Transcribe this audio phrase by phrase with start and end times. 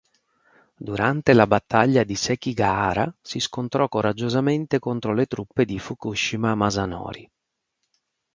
[0.79, 7.31] Durante la battaglia di Sekigahara si scontrò coraggiosamente contro le truppe di Fukushima Masanori.